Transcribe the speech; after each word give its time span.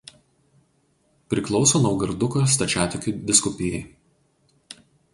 Priklauso 1.33 1.77
Naugarduko 1.85 2.43
stačiatikių 2.57 3.17
vyskupijai. 3.31 3.87